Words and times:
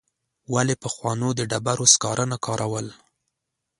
ولي 0.53 0.75
پخوانو 0.83 1.29
د 1.35 1.41
ډبرو 1.51 1.85
سکاره 1.93 2.25
نه 2.31 2.37
کارول؟ 2.45 2.87